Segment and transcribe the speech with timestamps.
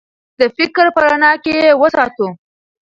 [0.39, 2.27] د فکر په رڼا کې یې وساتو.